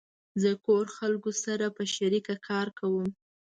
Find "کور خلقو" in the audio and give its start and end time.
0.65-1.31